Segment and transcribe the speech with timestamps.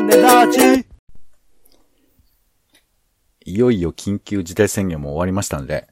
[0.00, 0.88] 種立ち
[3.46, 5.88] いよいよ緊急事態宣言も終わりましたので、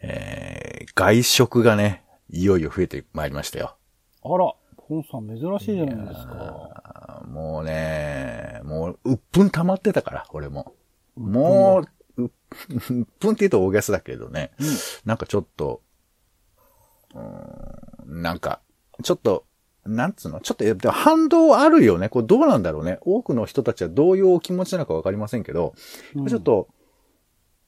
[0.00, 3.76] えー、外食がね、いよいよ増えてまいりましたよ。
[4.22, 7.20] あら、ポンさん珍しいじゃないですか。
[7.20, 10.74] あもうね、もう、うっぷん溜まってたから、俺も。
[11.16, 11.82] も
[12.16, 12.30] う、ううっ
[12.78, 14.50] ぷんって言うと大げさだけどね、
[15.06, 15.80] なんかちょっと、
[17.14, 18.60] うーんなんか、
[19.02, 19.46] ちょっと、
[19.88, 20.40] なんつうの？
[20.40, 22.08] ちょっと、反動あるよね。
[22.08, 22.98] これどうなんだろうね。
[23.02, 25.74] 多くの人たちはどういうお気持ちなのかわかりませんけど、
[26.28, 26.68] ちょっと、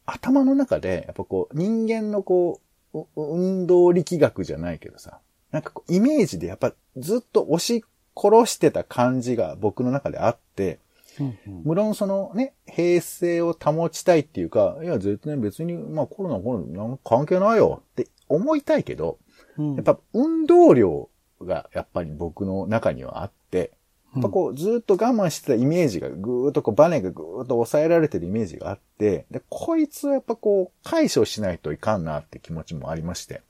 [0.06, 2.60] 頭の中で、やっぱこう、人間のこ
[2.93, 5.20] う、う運動力学じゃないけどさ、
[5.52, 7.84] なんかこう、イメージでやっぱずっと押し
[8.16, 10.80] 殺してた感じが僕の中であって、
[11.18, 19.18] うんうん無論そのね、平静を保ちたいっていうか、いや、絶対別に、まあコロナコロナ関係ないよって思いたいけど、
[19.59, 21.09] うんやっぱ運動量
[21.45, 23.73] がやっぱり僕の中にはあって、
[24.15, 33.43] やっぱこうずっと我慢してたイメージがぐーっとこうバネがぐーっと抑えられてるイメージがあって、で、こいつはやっぱこう解消しないといかんなって気持ちもありまして。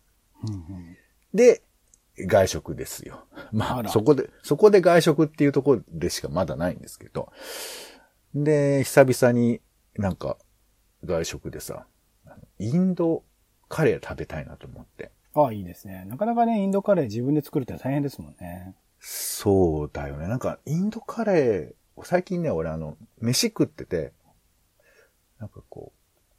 [0.45, 0.97] うんうん
[1.33, 1.63] で、
[2.19, 3.25] 外食ですよ。
[3.53, 7.33] まあ、あらそこで、そこで外食っていうところでしかまだないんですけど。
[8.35, 9.61] で、久々に
[9.97, 10.37] なんか
[11.05, 11.87] 外食でさ、
[12.59, 13.23] インド
[13.69, 15.11] カレー食べたいなと思って。
[15.35, 16.05] ああ、いいですね。
[16.09, 18.75] なかなかね、インドカレー自分で作るって大変ですもんね。
[18.99, 20.27] そうだよね。
[20.27, 24.13] なんか、インドカレー、最近ね、俺あの、飯食ってて、
[25.39, 25.93] なんかこ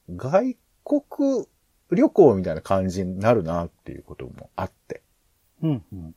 [0.10, 1.48] う、外国
[1.92, 5.02] 旅行みたいな感じになるなっていうこともあって。
[5.62, 6.16] うんうん。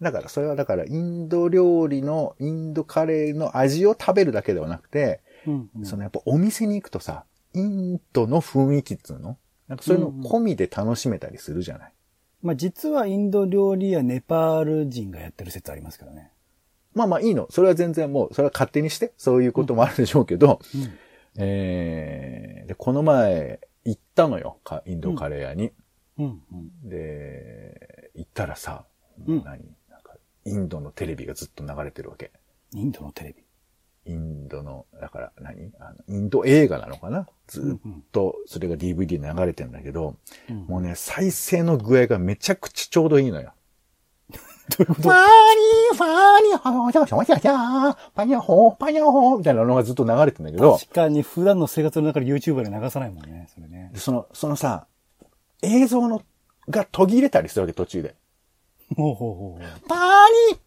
[0.00, 7.24] だから、それはだから、インド料理の、インドカレーの味を食べるだけではなくて、うんうん、そのやっぱお店に行くとさ、
[7.54, 9.38] インドの雰囲気っつうの？
[9.66, 11.92] なんかそういうの込みで楽しめたりするじゃない？
[12.42, 16.30] まあ実はインド料理やネパール人がやってる説ありますけどね。
[16.94, 17.46] まあまあいいの。
[17.50, 20.98] それは全然もう、それは勝手にして、そういうこともあるでしょうけど、うん
[21.40, 25.72] えー、で、この前行ったのよ、かインドカレー屋に。
[26.18, 26.88] うんうん。
[26.88, 28.86] で、行ったらさ、
[29.26, 29.76] うん何？
[29.88, 30.14] なんか、
[30.44, 32.32] インドのテレビがずっと流れてるわけ。
[32.74, 33.44] インドのテレビ？
[34.08, 35.70] インドの、だから何？
[35.78, 37.28] あのインド映画なのかな？
[37.46, 40.16] ずっと、それが DVD で流れてんだけど、
[40.48, 43.52] うんもうね、再生の具合がめちゃくちゃちょうどいいのよ。
[44.76, 46.08] どういうことファーニー、ファー
[46.50, 53.90] ニー、ほー、しゃしゃしゃしゃパニャホー、パニャホーみたいなのがずっと流れてんだけど、確かに普段の生活の中で YouTuber で流さないもんね、それね。
[53.94, 54.86] でその、そのさ、
[55.62, 56.22] 映像の、
[56.68, 58.14] が途切れたりするわけ、途中で。
[58.94, 59.98] ほうほうほうほパー
[60.52, 60.58] ニー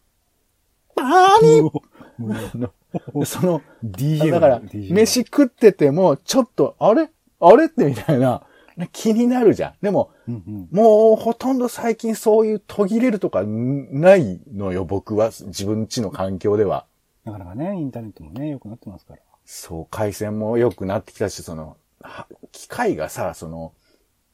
[0.94, 2.70] パーニー
[3.24, 7.10] その、DJ だから、飯食ってても、ちょっと、あれ？
[7.40, 7.66] あれ？
[7.66, 8.44] ってみたいな、
[8.92, 9.74] 気になるじゃん。
[9.82, 10.68] でも、うんうん。
[10.70, 15.26] もうほとんど最近そういう途切れるとかんないのよ、僕は。
[15.30, 16.86] 自分家の環境では。
[17.24, 19.20] なかなかね、インターネットもね、良くなってますから。
[19.44, 23.72] そう、回線も良くなってきたし、その、は機械がさ、その、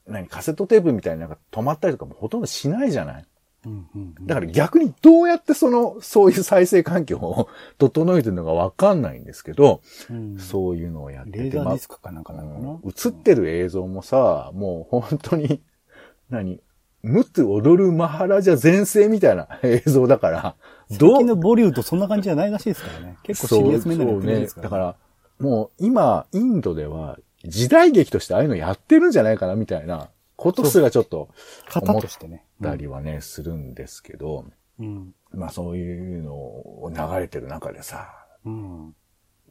[0.07, 3.25] 何、カセットテープみたいななんか止まったりとかもほとんどしないじゃない？
[3.65, 4.27] うんうんうん。
[4.27, 10.37] だから逆にどうやってその、そういう再生環境を整えてるのかわかんないんですけど、うん。
[10.39, 12.43] そういうのをやってて、レーザーまディスクかなんかな？
[12.43, 15.61] の映ってる映像もさ、もう本当に、
[16.29, 16.61] 何？
[17.01, 20.55] ムツ踊るマハラジャ全盛みたいな映像だから、
[20.89, 23.17] 最近のボリュードそんな感じじゃないらしいですからね。
[23.23, 24.69] 結構シリアスめなのやってるんですから、ね。
[24.69, 24.95] だから、
[25.39, 30.09] もう今、インドでは時代劇としてああいうのやってるんじゃないかなみたいな
[30.39, 31.29] ことすらちょっと
[31.69, 32.45] 型としてね。
[32.61, 34.45] たりはね、するんですけど、
[34.79, 35.13] うん。
[35.31, 38.95] まあそういうのを流れてる中でさ、うん。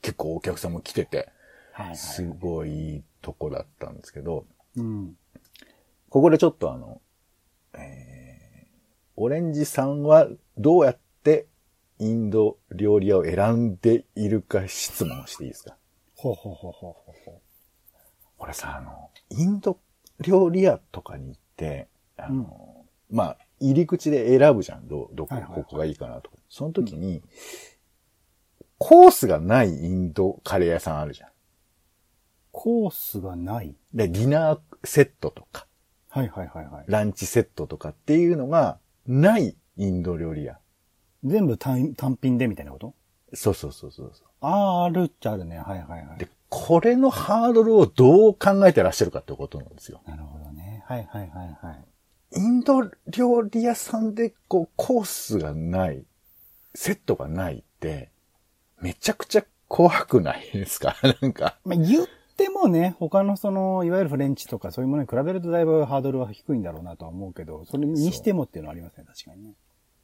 [0.00, 1.28] 結構お客さんも来てて、
[1.72, 1.96] はいはい。
[1.96, 5.14] すごいいいとこだったんですけど、うん。
[6.08, 7.02] ここでちょっとあの、
[7.74, 8.68] えー、
[9.16, 10.26] オレンジさんは
[10.56, 11.46] どうやって
[11.98, 15.76] インド料理屋を選んでいるか質問していいですか？
[16.16, 17.42] ほうほうほうほうほうほ
[18.38, 19.78] 俺さ、あの、インド
[20.20, 24.88] 料理屋とかに行って、あの、まあ、入り口で選ぶじゃん。
[24.88, 26.36] ど、どこ、ここがいいかなとか。
[26.48, 27.22] その時に、
[28.78, 31.30] コースがないインドカレー屋さんあるじゃん。
[32.52, 33.76] コースがない。
[33.92, 35.66] で、ディナーセットとか、
[36.08, 36.84] はいはいはいはい。
[36.86, 40.58] ランチセットとかっていうのがないインド料理屋。
[41.24, 42.94] 全部単単品でみたいなこと？
[43.34, 45.58] そうそうそうそうそああ、あるっちゃあるね。
[45.58, 46.16] はいはいはう。
[46.16, 50.00] いで。、これのハードルをどう考えてらっしゃるかってことなんですよ。
[50.06, 50.82] なるほどね。
[50.86, 51.84] はいはいはいはい。
[52.36, 56.04] インド料理屋さんでこうコースがない、
[56.74, 58.10] セットがないって、
[58.80, 60.96] めちゃくちゃ怖くないですか？
[61.20, 61.58] なんか。
[61.64, 62.06] まあ、言っ
[62.36, 69.54] てもね、他のその、いわゆるフレンチとかそういうものに比べるとだいぶハードルは低いんだろうなとは思うけど、それにしてもっていうのはありますね、確かにね？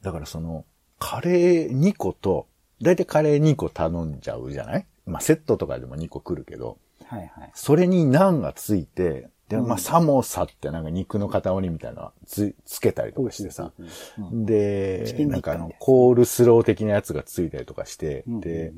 [0.02, 0.64] だからその、
[0.98, 2.46] カレー2個と
[2.82, 4.86] だいたいカレー2個頼んじゃうじゃない？
[5.06, 7.50] まあ、セットとかでも2個来るけど、はいはい。
[7.54, 13.72] それにナンがついて、で、うんまあ、サモサってなんか肉の塊みたいなのつ、つけたりとかしてさ。
[14.18, 18.72] うんでなんかあのコールスロー的なやつがついたりとかして、うんで、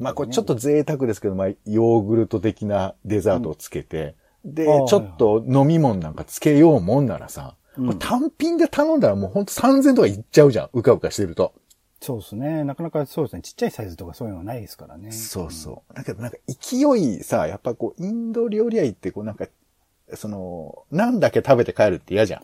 [0.00, 4.14] まあこれちょっと贅沢ですけど、まあヨーグルト的なデザートをつけて、
[4.44, 7.56] でちょっと飲み物なんかつけようもんならさ、
[7.98, 10.70] 単品で頼んだらもうほんと3000とかいっちゃうじゃん。
[10.72, 11.54] うかうかしてると。
[12.02, 12.64] そうですね。
[12.64, 13.42] なかなかそうですね。
[13.42, 15.12] ちっちゃいサイズとかそういうのはないですからね。
[15.12, 15.94] そうそう。
[15.94, 19.46] だけどなんか勢いさ、やっぱこう、インド料理屋行ってこうなんか、
[20.14, 22.42] その、なんだけ食べて帰るって嫌じゃん。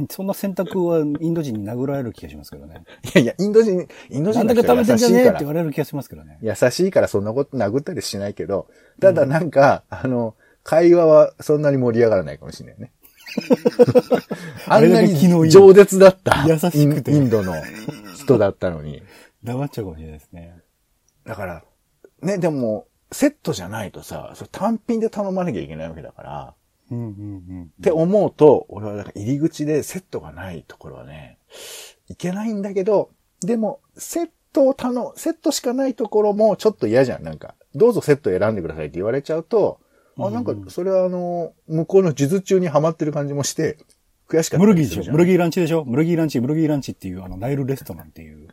[0.00, 0.08] うん。
[0.08, 2.84] そんな選択はインド人に殴られる気がしますけどね。
[3.04, 6.38] いやいや、インド人、インド人の人はか食べてんじゃねえって言われる気がしますけどね。
[6.40, 8.66] 優しいからそんなこと殴ったりしないけど、
[8.98, 12.92] ただなんか、あの、会話はそんなに盛り上がらないかもしれないね。
[14.66, 17.54] あんなにあれだけ気のいい饒舌だった優しくてインインドの
[18.16, 19.02] 人だったのに。
[19.42, 20.58] 黙っちゃうかもしれないですね。
[21.24, 21.64] だから、
[22.22, 26.54] ね、でも、セットじゃないとさ、それ単品で頼まなきゃいけないわけだから、
[26.90, 27.62] うんうんうん。
[27.64, 31.38] って思うと、俺はだから入り口でセットがないところはね、
[32.08, 33.10] いけないんだけど、
[33.40, 37.22] でも、セットを頼、セットしかないところもちょっと嫌じゃん。
[37.22, 39.80] なんか、どうぞセット選んでくださいって言われちゃうと、
[40.18, 43.78] あ、なんか、それはあの、向こうの術中にはまってる感じもして、
[44.28, 45.12] 悔しかったムルギーでしょ？
[45.12, 45.84] ムルギーランチでしょ？
[45.86, 48.48] ムルギーランチ、ムルギーランチっていうあのナイルレストランっていう。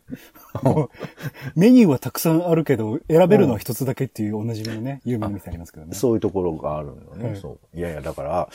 [1.56, 5.94] メニューはたくさんあるけど、選べるのは一つだけっていうおなじみのね、有名な店ありますけどね。
[5.94, 7.30] そういうところがあるのよね。
[7.30, 7.78] はいそう。
[7.78, 8.50] いやいや、だから、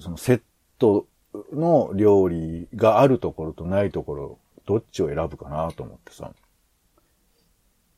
[0.00, 0.40] そのセッ
[0.78, 1.06] ト
[1.52, 6.30] の料理があるところとないところ、どっちを選ぶかなと思ってさ。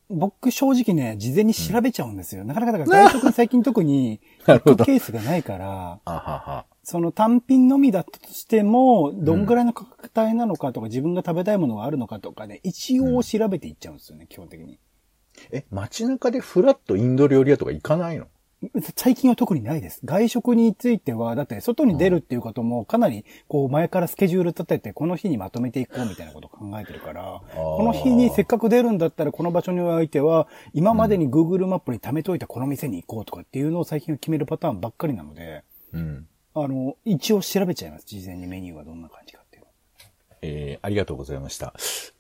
[0.09, 2.45] 僕正直ね、事前に調べちゃうんですよ。
[2.45, 6.67] なかなかだから外食最近特に 行くケースがないから。
[6.85, 14.79] その単品のみだったとしても、どんぐらいの価格帯なのかとか、自分が食べたいものがあるのかとかね、一応調べていっちゃうんですよね、基本的に。
[15.51, 18.27] え、街中でフラットインド料理屋とか行かないの？
[18.97, 20.01] 最近は特にないです。
[20.05, 35.63] 外食については、だって外に出るっていうこともかなり、こう前からスケジュール立てて、この日にまとめていこうみたいなことを考えてるから、この日にせっかく出るんだったらこの場所においては、今までに Google マップに貯めといたこの店に行こうとかっていうのを最近は決めるパターンばっかりなので、
[35.93, 36.27] うん。
[36.55, 38.07] あの、一応調べちゃいます。
[38.07, 39.46] 事前にメニューはどんな感じか。
[40.47, 41.75] えーありがとうございました。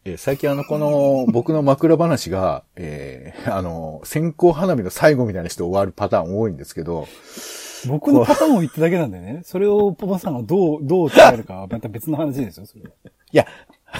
[0.04, 7.06] えー最近あの、この、 僕の枕話が、えーあの、線香花火の最後みたいにして終わるパターン多いんですけど、
[7.88, 12.90] 僕のパターンを言っただけなんでね、それをパパさんがどう、どう捉えるかは また別の話ですよ、それは。
[13.32, 13.46] いや、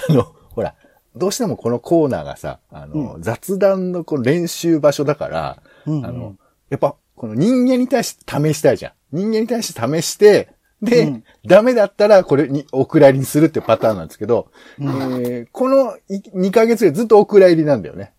[0.09, 0.75] あの、ほら、
[1.15, 6.35] どうしてもこのコーナーがさ、あの、雑談のこの練習場所だから、うんうんあの、
[6.69, 8.91] やっぱ、この人間に対して試したいじゃん。
[9.11, 10.49] 人間に対して試して、
[10.81, 18.13] で、うんダメだったらこれにお蔵入りにするってパターンなんですけど、えーこのい2ヶ月でずっとお蔵入りなんだよね。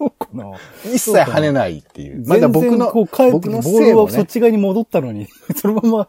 [0.00, 0.52] そうかな。
[0.84, 2.26] 一切跳ねないっていう。
[2.26, 3.98] まだ僕の、こう帰ってボール。
[3.98, 5.26] はそっち側に戻ったのに、
[5.56, 6.08] そのまま、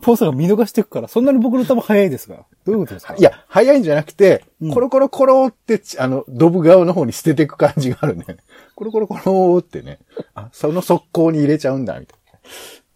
[0.00, 2.46] ポーサが見逃していくから、そんなに僕の球早いですが。
[2.64, 3.14] どういうことですか？
[3.16, 8.24] い、や、早いんじゃなくて、うんコロコロコロって、あの、ドブ側の方に捨てていく感じがあるね。
[8.74, 9.98] コロコロコロってね。
[10.34, 12.38] あ、その速攻に入れちゃうんだ、みたいな。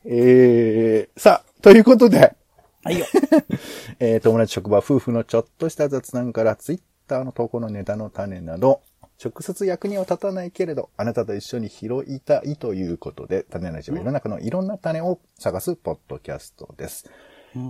[0.06, 2.34] えー、さあ、ということで、
[2.82, 3.06] はいよ。
[4.00, 8.82] えー、友達職場、夫婦のちょっとした雑談から、ツイッターの投稿のネタの種など、
[9.24, 17.08] 直接役には立たないけれど、あなたと一緒に拾いたいということで、種ラジオは世の中のいろんな種を探すポッドキャストです。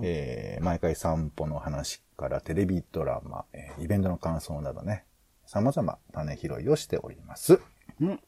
[0.03, 5.05] えー毎回散歩の話からテレビドラマ、えーイベントの感想などね、
[5.45, 7.61] 様々種拾いをしております。
[8.01, 8.21] うん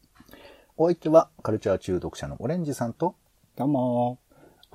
[0.76, 3.14] お相手はカルチャー中毒者のオレンジさんと、
[3.56, 4.18] どうも。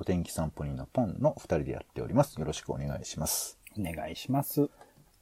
[0.01, 2.39] お天気散歩人のポンの二人でやっております。
[2.39, 3.59] よろしくお願いします。
[3.77, 4.69] お願いします。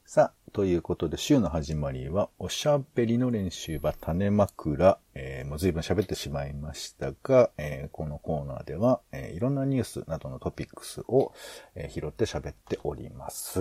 [0.05, 11.33] さあ、ということで、週の始まりは、おしゃべりの練習場、種枕、えーもう随分喋ってしまいましたが、えーこのコーナーでは、えーいろんなニュースなどのトピックスを、
[11.73, 13.59] えー拾って喋っております。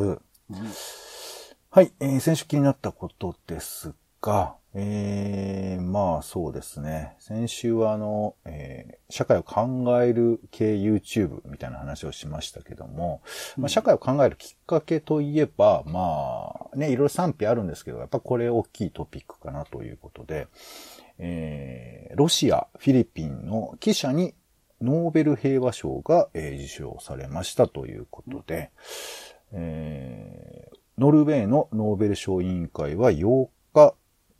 [1.71, 7.17] はい、えー先週気になったことですが、えーまあそうですね。
[7.19, 13.23] 先週はあの、えー社会を考える系 YouTube みたいな話をしましたけども、
[13.57, 20.49] まあ、社会を考えるきっかけといえば、まあね、いろいろ賛否あるんですけど、やっぱこれ大きいトピックかなということで、
[21.19, 24.35] えーロシア、フィリピンの記者に
[24.83, 28.71] ノーベル平和賞が、えー受賞されましたということで、
[29.53, 33.95] えーノルウェーのノーベル賞委員会は8日、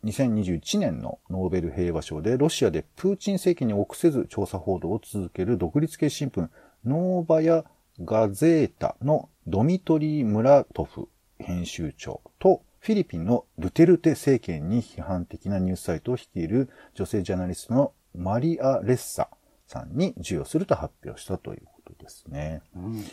[0.05, 6.49] 2021年のノーベル平和賞でロシアでプーチン政権に臆せず調査報道を続ける独立系新聞
[6.85, 7.65] ノーバヤ・
[8.03, 19.29] ガゼータのドミトリー・ムラトフ編集長とフィリピンのドゥテルテ政権に批判的なニュースサイトを率いる女性ジャーナリストのマリア・レッサ
[19.67, 22.61] さんに授与すると発表したということですね。
[22.75, 23.03] うん。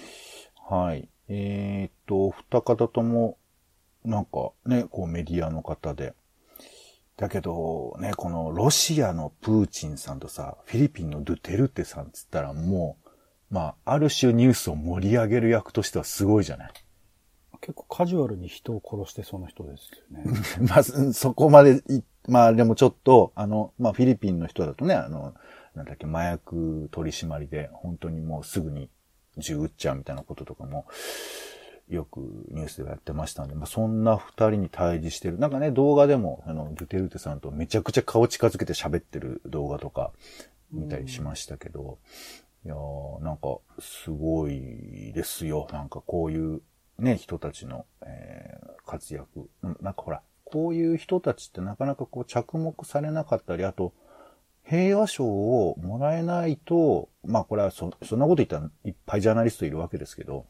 [0.68, 1.08] はい。
[1.28, 3.36] えーっと、二方とも、
[4.04, 6.14] なんかね、こうメディアの方で。
[7.16, 12.96] だけど、ね、このロシアのプーチンさんとさ、フィリピンのドゥテルテさんっつったらも
[13.50, 16.72] う、まあ、ある種ニュースを盛り上げる役としてはすごいじゃない？
[17.60, 20.24] 結構カジュアルに人を殺してそうな人ですよね。
[20.68, 25.34] まず、そこまでい、まあでもちょっと、あの、まあフィリピンの人だとね、あの、
[25.74, 28.90] なんだっけ、麻薬取り締まりで、本当にもうすぐに
[29.38, 30.84] 銃撃っちゃうみたいなこととかも、
[31.88, 35.38] よくニュースではやってましたんで、まあそんな二人に対峙してる。
[35.38, 40.12] なんかね、動画でも、あの、ドゥテルテさんとめちゃくちゃ顔近づけて喋ってる動画とか
[40.72, 41.98] 見たりしましたけど、
[42.64, 45.68] いやーなんか、すごいですよ。
[45.72, 46.62] なんかこういう
[46.98, 49.48] ね、人たちの、えー活躍。
[49.62, 53.92] うんなんかほら、こういう人たちってなかなかこう着目されなかったり、あと、
[54.64, 60.46] 平和賞をもらえないと、まあこれはそ、そんなこと言ったらいっぱいジャーナリストいるわけですけど、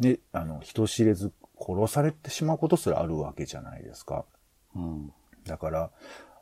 [0.00, 4.24] ね、あの、人知れず殺されてしまうことすらあるわけじゃないですか。
[4.74, 5.12] うん。
[5.44, 5.90] だから、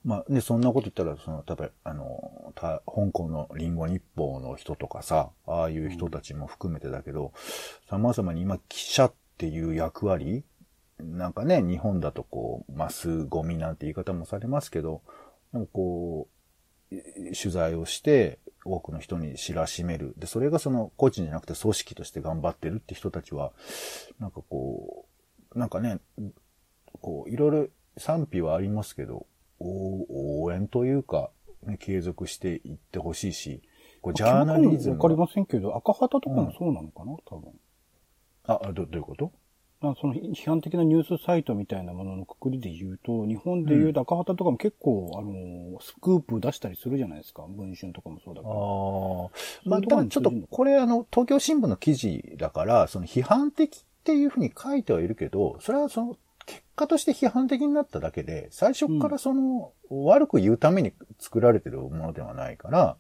[0.05, 7.33] まあね、そんなこと言ったら、その、例えば、あの、た香港のリンゴ日報の人とかさ、ああいう人たちも含めてだけど、
[7.91, 10.45] 様々に今、記者っていう役割、
[10.99, 15.03] なんかね、日本だとこう、マスゴミなんて言い方もされますけど、
[15.53, 16.29] なんかこ
[16.91, 18.39] う、え取材をして、
[18.69, 20.15] 多くの人に知らしめる。
[20.19, 23.53] で、それがその、個人じゃなくて組織として頑張ってるって人たちは、
[24.19, 25.07] なんかこ
[25.55, 25.99] う、なんかね、
[27.01, 29.27] こう、いろいろ賛否はありますけど、
[29.61, 31.31] お応援というか、
[31.65, 33.63] ね、継続していってほしいし、
[34.01, 35.03] こうジャーナリズムが。
[35.05, 37.53] わかりませんけど、赤旗とかもそうなのかな、多分。
[38.45, 39.33] あ、ど、どういうこと？
[39.81, 47.47] なんかその批判的なニュースサイトみたいなもののくくりで言うと、日本で言うと赤旗とかも結構、あの、スクープ出したりするじゃないですか。
[47.49, 48.55] 文春とかもそうだあから。
[48.57, 48.61] あ。
[49.65, 62.97] まあ、ただちょっと、これあの、東京新聞の記事だから、その批判的っていうふうに書いてはいるけど、それはその、結果として批判的になっただけで、最初からその、悪く言うために作られてるものではないから、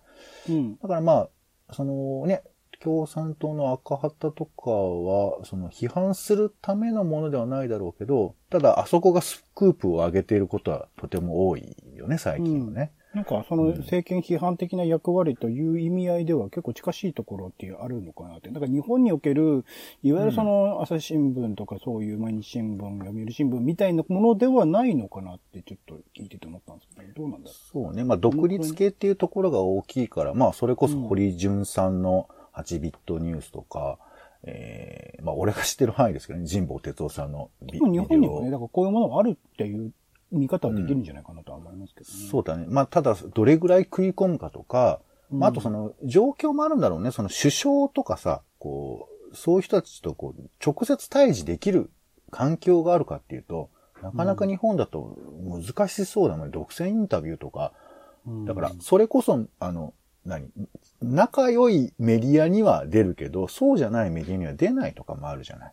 [0.48, 0.76] うん。
[0.76, 1.28] だからまあ、
[1.74, 2.44] そのね、
[2.82, 12.92] 共産党の赤旗とかは、その批判するためのものではないだろうけど、ただあそこがスクープを上げていることはとても多いよね、最近はね。
[13.14, 18.50] なんかその政権批判的な役割という意味合いでは結構近しいところっていうあるのかなって。
[18.50, 19.64] だから日本における、
[20.02, 28.04] いわゆるその朝日新聞とかそういう毎日新聞、読売新聞みたいなものではないのかなってちょっと聞いてて思ったんですけど、どうなんだろそうね。
[28.04, 33.98] まあ、独立系っていうところが大きいから、まあ、それこそ堀潤さんの8ビットニュースとか、
[34.44, 37.90] えーまあ、俺が知ってる範囲ですけどね、神保哲夫さんのビう。
[37.90, 39.92] 日本にもね、だからこういうものがあるっていう
[40.30, 42.26] 見方はできるんじゃないかなとは思いますけどね。
[42.26, 42.66] オそうだね。
[42.68, 45.00] まあ、ただ、どれぐらい食い込むかとか、
[45.30, 47.10] まあ、あとその、状況もあるんだろうね。
[47.10, 51.90] その首相とかさ、こう、そういう人たちとこう、直接対峙できる
[52.30, 53.70] 環境があるかっていうと、
[54.02, 57.72] なかなか日本だと難しそうなので、独占インタビューとか、
[58.26, 59.94] うんだから、それこそ、あの、
[60.28, 60.50] 何？
[61.02, 65.72] 仲良いメディアには出るけど、そうじゃないメディアには出ないとかもあるじゃない。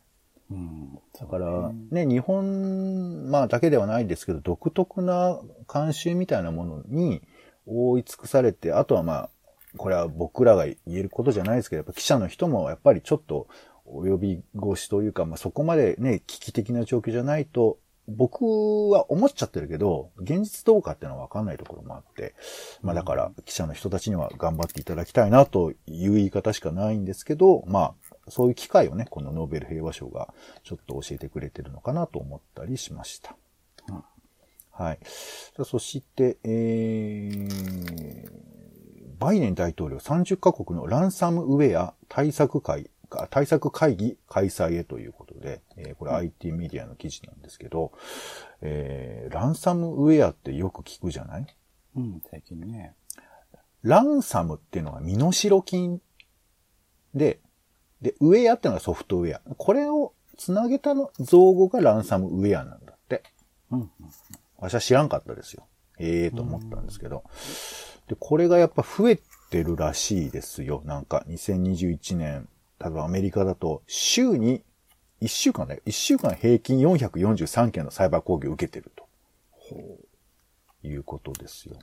[0.52, 1.00] うん。
[1.20, 7.22] だから、ね、日本、まあだけではないですけど、独特な慣習みたいなものに
[7.66, 9.30] 覆い尽くされて、あとはまあ、
[9.78, 13.48] これは僕らが言えることじゃないですけど、やっぱ記者の人もやっぱりちょっと
[13.88, 18.44] 及び腰というか、まあそこまでね、危機的な状況じゃないと、僕
[18.90, 22.36] は思っちゃってるけど、現実どうかっていうのはわかんないところもあって、
[22.82, 27.96] まあだから記者の人たちには頑張っていただきたいなという言い方しかないんですけど、ま
[28.28, 30.34] あそういう機会をね、このノーベル平和賞が
[30.64, 33.36] ちょっと教えてくれてるのかなと思ったりしました。
[33.90, 34.04] うん
[34.78, 35.00] はい。
[35.64, 38.30] そして、えー、
[39.18, 42.95] バイデン大統領30カ国のランサムウェア対策会、あ
[43.30, 47.92] 対策会議開催へということで、えーこれ IT メディアの記事なんですけど、
[48.62, 51.48] えー、ランサムウェアってよく聞くじゃない？
[51.96, 52.94] うん、最近ね。
[53.84, 56.02] ランサムっていうのが身代金
[57.14, 57.40] で、
[58.02, 59.42] で、ウェアっていうのがソフトウェア。
[59.58, 63.24] これをつなげたの造語がランサムウェアなんだって。
[63.72, 63.90] うんうん。
[64.58, 65.68] 私は知らんかったですよ。
[66.00, 67.24] ええと思ったんですけど。
[68.08, 69.20] で、これがやっぱ増え
[69.50, 70.82] てるらしいですよ。
[70.86, 74.64] なんか、2021年、例えばアメリカだと、週に、
[75.22, 79.06] 1週間ね、1週間平均443件のサイバー攻撃を受けてると。
[80.84, 81.78] いうことですよ。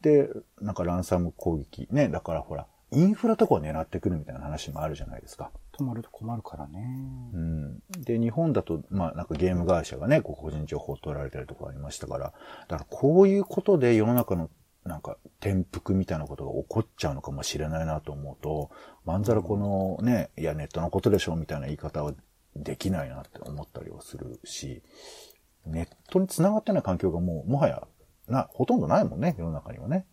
[0.00, 0.28] で、
[0.60, 5.50] なんかランサム攻撃ね、だからほら、インフラとかを狙ってくるみたいな話もあるじゃないですか。
[5.76, 7.30] 止まると困るからね。
[7.34, 7.78] うん。
[8.02, 12.32] で、日本だと、まあなんかゲーム会社がね、個人情報を取られたりとかありましたから、
[12.68, 14.50] だからこういうことで世の中の
[14.86, 18.70] なんか転覆みたいなことが起こっちゃうのかもしれないなと思うと、
[19.04, 22.14] まんざらこのね、いやネットのことでしょみたいな言い方は
[22.54, 24.82] できないなって思ったりはするし、
[25.66, 27.86] ネットに繋がってない環境がもう、もはや、
[28.28, 30.06] な、ほとんどないもんね、世の中にはね。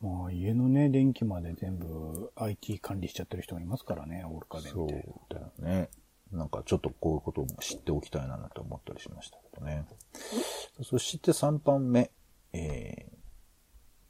[0.00, 5.90] まあ、家のね、電気まで全部 IT 管理しちゃってる人がいますからね、オールカでそうみたいだよね。
[6.32, 9.84] なんかちょっとこういうことも知っておきたいなと思ったりしましたけどね。
[10.82, 12.10] そして3番目、
[12.52, 13.21] えー、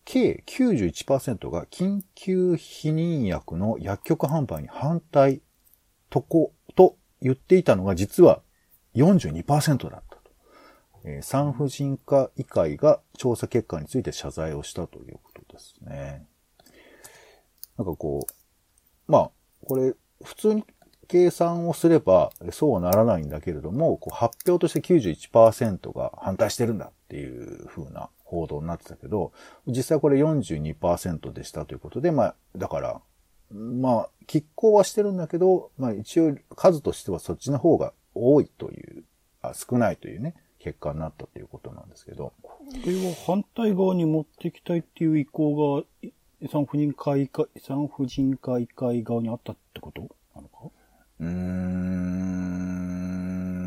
[0.05, 5.43] 計91%が緊急避妊薬の薬局販売に反対
[6.11, 8.43] とこ、と言っていたのが実は
[8.95, 10.23] 42%だったと。
[11.05, 16.27] えー産婦人科医会が調査結果について謝罪をしたということですね。
[17.77, 19.31] なんかこう、まあ、
[19.67, 20.65] これ、普通に
[21.09, 29.33] 計算をすれば、そうはならないんだけれども、こう発表として91%が反対してるんだっていう風な報道になってたけど、
[29.67, 33.01] 実際これ42%でしたということで、まあ、だから、
[33.51, 39.05] まあ、拮抗はしてるんだけど、まあ一応数としてはそっちの方が多いという、
[39.43, 42.33] あ少ないというね、結果になったということなんですけど。
[42.43, 46.13] これは反対側に持っていきたいっていう意向が、い
[46.51, 50.03] 産婦人科医会、産婦人科医会側にあったってこと？
[50.35, 50.71] なのか？
[51.21, 51.29] うー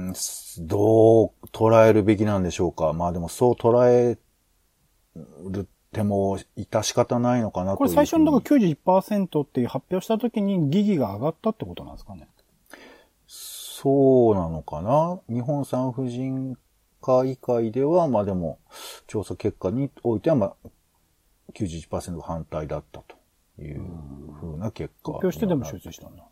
[0.10, 2.92] ん、すどう捉えるべきなんでしょうか。
[2.94, 4.18] まあでもそう捉え
[5.16, 12.28] るっても致し方ないのかなとこれ最初のだから91%っていう発表した時に疑義が上がったってことなんですかね
[13.28, 15.20] そうなのかな？
[15.30, 16.58] 日本産婦人
[17.02, 18.58] 科医会では、まあでも、
[19.06, 20.70] 調査結果においては、まあ、
[21.54, 23.82] 91%反対だったという
[24.40, 25.12] ふうな結果。
[25.14, 26.24] 発表してでも手術したんだ。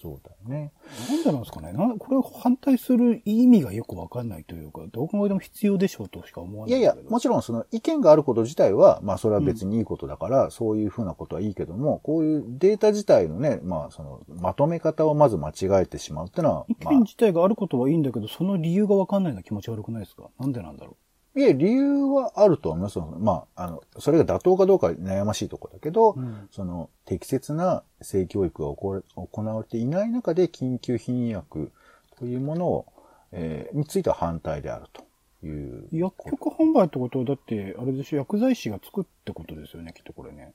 [0.00, 0.72] そうだよね。
[1.08, 1.72] なんでなんですかね？
[1.72, 16.94] なこれを反対する意味がよくわかんないというか、どう考えても必要でしょうとしか思わいやいやないんだけど。、もちろんその意見があること自体は、まあそれは別にいいことだから、そういうふうなことはいいけども、こういうデータ自体のね、まあその、まとめ方をまず間違えてしまうってのは、まあ。
[16.94, 20.28] 意見、自体があることはいいんだけど、その理由がわかんないのは気持ち悪くないですか？
[20.38, 20.96] なんでなんだろ
[21.36, 22.98] いや、理由はあると思います。
[22.98, 26.18] まあ、あの、それが妥当かどうか悩ましいところだけど、う。
[26.18, 26.48] うん。
[26.50, 31.72] その、適切な性教育が行われ行われていない中で、緊急避妊薬
[32.18, 32.86] というものを、
[33.32, 35.04] えーについては反対であると
[35.46, 35.88] いう。
[35.92, 40.54] 薬局販売ってことは、だって、あれでしょ、薬剤師が作ってことですよね、きっとこれね。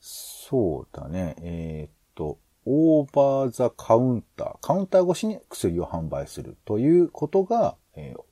[0.00, 1.36] そうだね。
[1.40, 8.29] えーっと、オーバーザカウンター、カウンター越しに薬を販売するということが、えー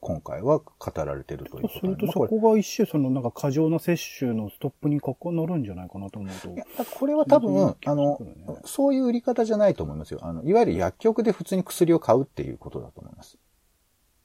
[0.00, 6.56] 今回は語られているということそうすると、そこが一種、その、なんか過剰な摂取のストップになるんじゃないかなと思うとい。
[6.56, 6.64] や、
[6.98, 8.18] これは多分、うんあの
[8.64, 10.20] そういう売り方じゃないと思いますよ。
[10.22, 13.36] あの、いわゆる薬局で普通に薬を買うっていうことだと思います。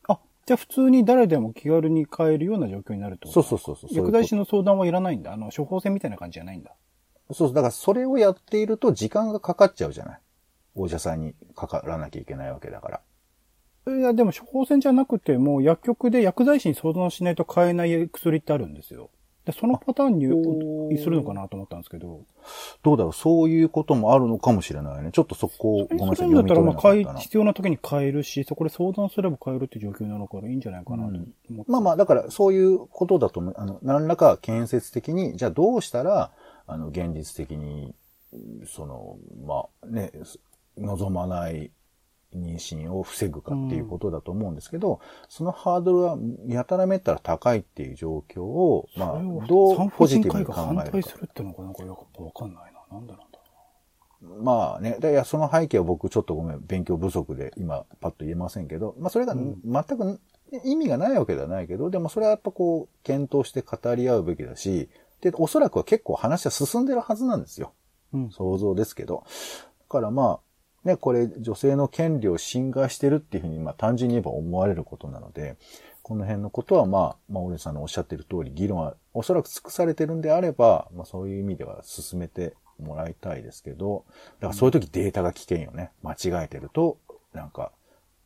[0.08, 3.30] あ、じゃあ普通に誰でも気軽に買えるような状況になると？
[3.30, 3.90] そうそうそうそう。
[3.94, 5.34] 薬剤師の相談はいらないんだ？
[5.34, 6.74] あの、処方箋みたいな感じじゃないんだ？
[7.32, 7.54] そうそう。
[7.54, 10.20] だからそれをやっていると時間がかかっちゃうじゃない。
[10.76, 13.02] お医者さんにかからなきゃいけないわけだから。
[13.88, 19.10] いや、でも処方箋じゃなくて、もう薬局で薬剤師に相談しないと買えない薬ってあるんですよ。
[19.46, 22.24] でそのパターンおにするのかなと思ったんですけど。
[22.82, 25.12] どうだろうそういうこともあるのかもしれないね。
[25.12, 26.28] ちょっとそこをごめんなさい。
[26.28, 31.72] それだったら、まあ、買い、必要な時に買えるし、そこで相談すれば買えるって状況なのからいいんじゃないかなと思って。
[31.72, 33.54] まあまあ、だからそういうことだと思う。
[33.56, 36.32] あの、何らか建設的に、じゃあどうしたら、
[36.66, 37.94] あの、現実的に、
[38.66, 40.12] その、まあね、
[40.78, 41.72] 望まない
[42.36, 46.18] 妊娠を防ぐかっていうことだと思うんですけど、そのハードルは
[46.48, 50.86] やたらめったら高いっていう状況を、まあ、どうポジティブに考えるか。
[50.92, 52.98] 対するってのがなんかよくわかんないな。
[52.98, 53.36] なんでなんだろ
[54.44, 60.20] まあね、だいや、その背景は僕ちょっとごめん、勉強不足で今パッと言えませんけど、まあそれがうん全く
[60.64, 64.90] 意味がないわけではないけど、でもそれはやっぱこう、検討して語り合うべきだし、
[65.22, 67.74] で、おそらくは結構話は進んでるはずなんですよ。
[68.14, 68.18] う。
[68.18, 68.32] うん。
[68.32, 69.24] 想像ですけど。
[69.26, 70.40] だからまあ、
[70.86, 75.58] ね、これ女性の権利を侵害してるっていうふうに、まあ単純に言えば思われることなので、
[76.04, 84.06] この辺のことはまあ、まあ、オレさんのおっしゃってる通り、議論はおそらく尽くされてるんであれば、まあそういう意味では進めてもらいたいですけど、
[84.40, 85.92] だからそういう時データが危険よね。
[86.04, 86.98] 間違えてると、
[87.34, 87.72] なんか、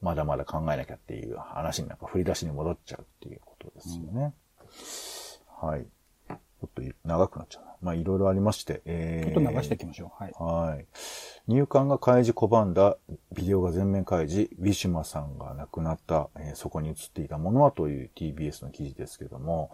[0.01, 4.33] まだまだ考えなきゃっていう話になんか振り出しに戻っちゃうっていうことですよね。
[5.61, 5.85] はい。
[6.59, 7.69] ちょっと長くなっちゃうな。
[7.81, 10.23] まあいろいろありまして、えちょっと流していきましょう。
[10.23, 10.33] はい。
[10.37, 10.85] はい。
[11.47, 12.97] 入管が開示拒んだ
[13.33, 19.71] ビデオが全面開示、ウィシュマさんが亡くなった、えーそこに映っていたものはという TBS の記事ですけども、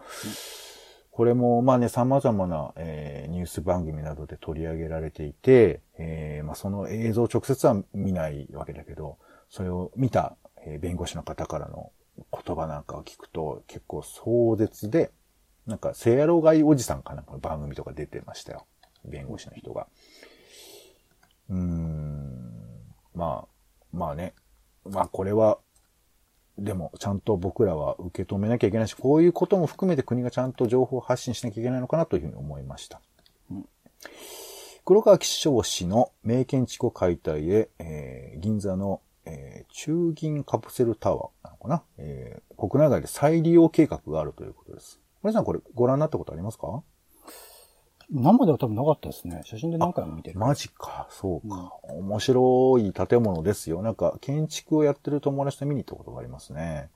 [1.10, 9.18] これも、まあね、様々な、えーニュース番組などで取り上げられていて、えーまあその映像を直接は見ないわけだけど、
[9.50, 11.90] それを見た、えー弁護士の方からの
[12.44, 15.10] 言葉なんかを聞くと、結構壮絶で、
[15.66, 17.22] なんか、セアロガイおじさんかな？
[17.22, 18.66] んかの番組とか出てましたよ。
[19.04, 19.86] 弁護士の人が。
[21.50, 22.52] うーん、
[23.14, 23.48] まあ、
[23.92, 24.34] まあね。
[24.84, 25.58] まあこれは、
[26.56, 33.00] でも、ちゃんと僕らは受け止めなきゃいけないし、こういうことも含めて国がちゃんと情報を発信しなきゃいけないのかなというふうに思いました。
[34.84, 45.00] 黒川紀章氏の名建築解体へ、えー銀座の、えー中銀カプセルタワーなのかな、えー国内外で再利用計画があるということです。
[45.26, 46.84] 皆さんこれご覧になったことありますか？
[48.08, 49.40] 生では多分なかったですね。
[49.44, 50.38] 写真で何回も見てる。
[50.38, 51.72] マジか、そうか。
[51.82, 53.82] 面白い建物ですよ。
[53.82, 56.90] なんか、建築をやってる友達と見に行ったことがありますね。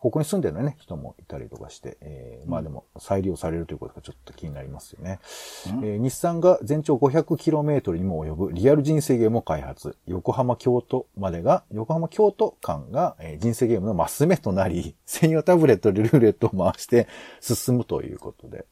[0.00, 5.18] ここに住んでるね、人もいたりとかして、えーまあでも再利用されるということがちょっと気になりますよね。
[5.82, 9.96] えー日産が全長 500km にも及ぶリアル人生ゲームを開発。
[10.06, 17.08] 横浜京都までが、横浜京都間が、えー人生ゲームのマス目となり、 専用タブレットでルーレットを回して
[17.40, 18.66] 進むということで、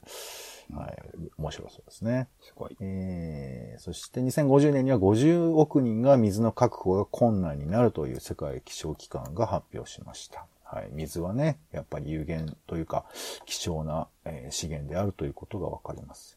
[0.72, 0.96] はい、
[1.38, 2.28] 面白そうですね。
[2.40, 2.76] すごい。
[2.80, 10.46] えーそして2050年には50億人が水の確保が困難になるという世界気象機関が発表しました。
[10.74, 10.88] はい。
[10.90, 13.04] 水はね、やっぱり有限というか、
[13.46, 16.36] 貴重な、え資源であるということがわかります。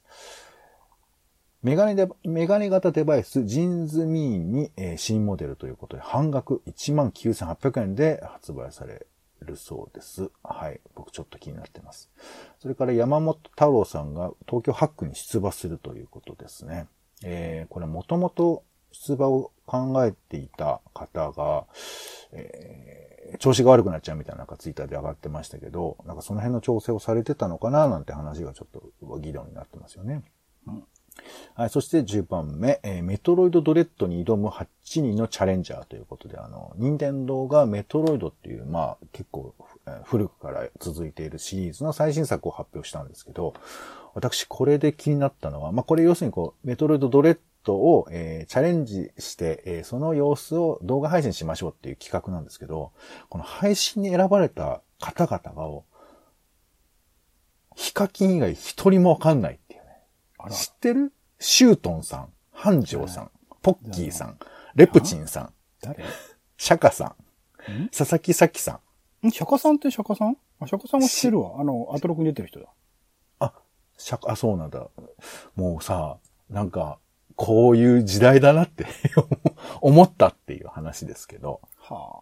[1.63, 9.07] メガネで、メガネ型デバイス、ジンズミーンに、え新モデルということで、半額19,800円で発売され
[9.41, 10.29] るそうです。
[10.43, 10.81] はい。
[10.93, 12.11] 僕ちょっと気になってます。
[12.59, 16.85] それから山本太郎さんが東京8区に出馬するということですね。
[17.23, 21.65] えー、これもともと出馬を考えていた方が、
[22.31, 30.23] え調子が悪くなっちゃうみたいななんかツイッターで上がってましたけど、なんかその辺の調整をされてたのかななんて話がちょっと議論になってますよね。
[31.55, 34.67] はい、そして10番目、えーメトロイドドレッドに挑む8
[35.01, 39.55] 人のチャレンジャーということで、あの、任天堂がメトロイドっていう、まあ結構、
[39.87, 43.53] えー古くから続いているシリーズの最新作を発表したんですけど、
[44.17, 52.93] 私これで気になったのは、まあこれ要するにこう、メトロイドドレッドを、えーチャレンジして、えーその様子を動画配信しましょうっていう企画なんですけど、
[53.29, 55.81] この配信に選ばれた方々が、
[57.75, 60.49] ヒカキン以外一人もわかんないっていうね。
[60.49, 61.13] 知ってる？
[61.37, 64.39] シュートンさん、ハンジョーさん、ポッキーさん、
[64.73, 66.03] レプチンさん、誰？
[66.57, 67.15] シャカさ
[67.69, 68.79] んん、佐々木咲さ
[69.23, 69.27] ん。
[69.27, 69.31] ん？
[69.31, 70.37] 釈迦さんって釈迦さん？
[70.59, 71.61] あ、釈迦さんは知ってるわ。
[71.61, 72.65] あの、アトロクに出てる人だ。
[73.97, 74.87] あ、シャカ、あ、そうなんだ。
[75.55, 76.17] もうさ、
[76.49, 76.99] なんか、
[77.35, 78.87] こういう時代だなって
[79.81, 81.61] 思ったっていう話ですけど。
[81.79, 82.21] は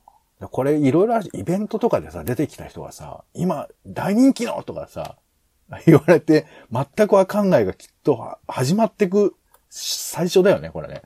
[0.52, 5.18] これいろいろあるイベントとかでさ、出てきた人がさ、今大人気のとかさ、
[5.86, 9.36] 言われて全くわかんないがきっとは始まってく
[9.70, 11.02] 最初だよね、これね。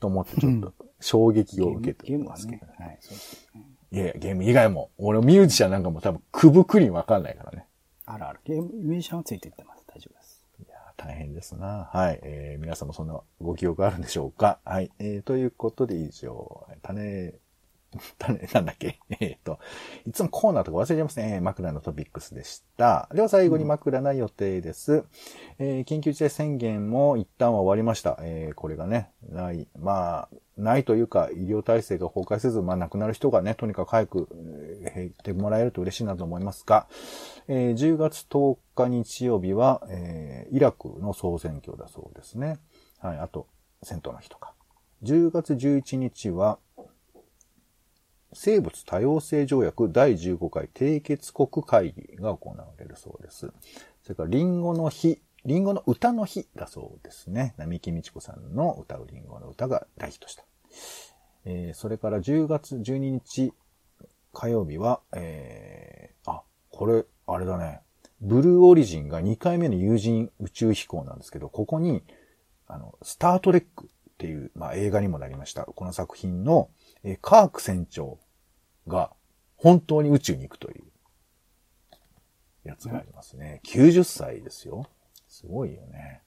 [0.00, 1.64] と思ってちょっと衝撃あ。
[1.64, 2.72] を受けてゲームはますけどね。
[2.78, 3.66] はい、そうですね。
[3.92, 4.90] いやいや、ゲーム以外も。
[4.98, 7.66] 俺ミュージシャンなんかも多分くぶくりわかんないからね。
[8.06, 8.40] あらあら。
[8.44, 9.73] ゲーム、ミュージシャンはついていってます。
[11.04, 11.90] 大変ですな。
[11.92, 12.20] はい。
[12.22, 14.58] えー、皆さんもそんなご記憶あるんでしょうか？
[14.64, 14.90] はい。
[14.98, 17.34] えー、ということで以上、種、
[18.18, 18.98] 種、なんだっけ？
[19.20, 19.58] えっ、と、
[20.06, 21.40] いつもコーナーとか忘れちゃいますね。
[21.42, 23.08] 枕のトピックスでした。
[23.14, 25.04] では最後に枕な予定です。
[25.58, 28.18] えー緊急事態宣言も一旦は終わりました。
[28.22, 34.28] えーこれがね、ない、まあ、ないというか、医療体制が崩壊せず、まあ、亡くなる人がね、とにかく早く
[34.94, 36.86] 減ってもらえると嬉しいなと思いますが、
[37.48, 42.58] えー10月10日日曜日は、えーイラクの総選挙だそうですね。
[42.98, 43.48] はい、あと、
[43.82, 44.54] 戦闘の日とか。
[45.02, 46.58] 10月11日は、
[48.32, 53.52] 生物多様性条約第15回締結国会議が行われるそうです。
[54.02, 57.54] それから、リンゴの日、リンゴの歌の日だそうですね。
[57.58, 60.44] 並木美智子さんの歌うリンゴの歌が大ヒットした。
[61.44, 63.52] えーそれから10月12日
[64.34, 67.80] 火曜日は、えー、あ、これ、あれだね。
[68.20, 72.02] ブルーオリジンが2回目の有人宇宙飛行なんですけど、ここに、
[72.66, 75.64] あの、スタートレックっていう、まあ、映画にもなりました。
[75.64, 76.68] この作品の、
[77.02, 78.18] えーカーク船長
[78.86, 79.12] が
[79.56, 80.84] 本当に宇宙に行くという
[82.64, 83.60] やつがありますね。
[83.66, 84.86] 90歳ですよ。
[85.34, 86.22] すごいよね。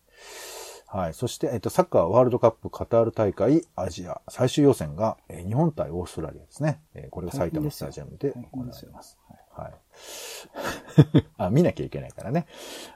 [0.89, 1.13] はい。
[1.13, 6.81] そして、えっと、サッカーワールドカップカタール大会アジア最終予選が、えー日本対オーストラリアですね。
[6.93, 9.17] えーこれが埼玉スタジアムで行われます。
[9.53, 9.73] はい。
[11.37, 12.45] あ、見なきゃいけないからね。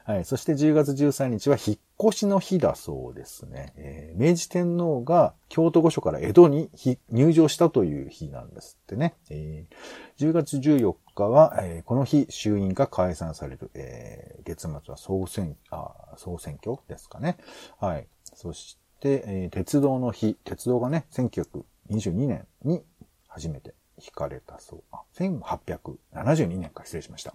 [0.04, 0.24] はい。
[0.24, 3.72] そして10月13日は引っ越しの日だそうですね。
[3.76, 9.14] えー明治天皇が京都御所から江戸にひ入場したという日なんですってね。
[9.28, 9.74] えー
[10.18, 13.70] 10月14日は、えーこの日衆院が解散される。
[13.74, 17.36] えー月末は総選、あ総選挙ですかね。
[17.78, 18.06] はい。
[18.34, 20.36] そして、えー鉄道の日。
[20.44, 22.82] 鉄道がね、1922年に
[23.28, 24.82] 初めて引かれたそう。
[24.92, 27.34] あ、1872年か失礼しました。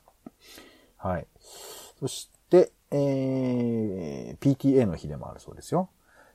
[0.97, 1.27] はい。
[1.99, 5.89] そして、えー PTA の日でもあるそうですよ。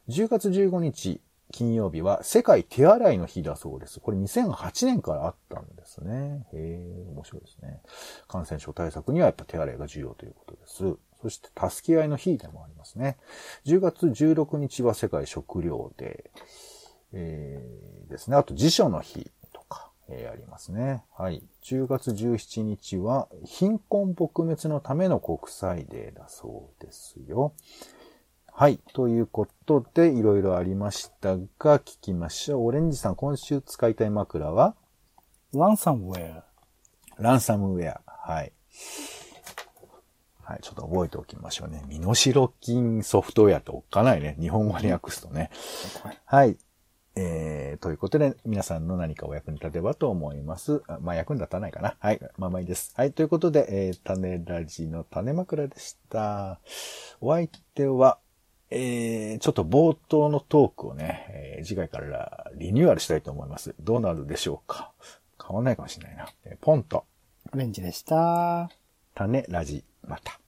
[0.08, 1.20] 10月15日
[1.52, 4.00] 金曜日は世界手洗いの日だそうです。
[4.00, 6.46] これ2008年からあったんですね。
[6.52, 7.80] へえ、面白いですね。
[8.26, 10.96] 感染症対策にはやっぱ手洗いが重要ということです。
[11.20, 13.16] そして、助け合いの日でもありますね。
[13.66, 16.40] 10月16日は世界食料デー。
[17.12, 18.36] えーですね。
[18.36, 21.04] あと辞書の日とか、えーありますね。
[21.16, 21.42] はい。
[21.62, 27.52] 10月17日は貧困撲滅のための国際デーだそうですよ。
[28.54, 28.78] はい。
[28.92, 32.66] ということで、いろいろありましたが、聞きましょう。
[32.66, 34.76] オレンジさん、今週使いたい枕は？
[35.54, 36.44] ランサムウェア。
[37.18, 38.02] ランサムウェア。
[38.06, 38.52] はい。
[40.42, 41.82] はい、ちょっと覚えておきましょうね。
[41.88, 44.36] 身代金ソフトウェアっておっかないね。
[44.38, 45.50] 日本語に訳すとね。
[46.26, 46.58] はい。
[47.16, 50.82] えー、ということで、皆さんの何かお役に立てばと思います。
[50.88, 51.96] あまあ、役に立たないかな。
[51.98, 52.20] はい。
[52.36, 52.92] まあまあいいです。
[52.96, 53.12] はい。
[53.12, 56.60] ということで、えー、種ラジの種枕でした。
[57.20, 58.18] お相手は、
[58.74, 63.74] えー、ちょっと冒頭のトークをね、えー次回からリニューアルしたいと思います。
[63.78, 64.90] どうなるでしょうか
[65.40, 66.26] 変わんないかもしれないな。
[66.44, 67.04] えーポンと、
[67.52, 68.70] オレンジでした。
[69.14, 70.41] 種ラジ、また。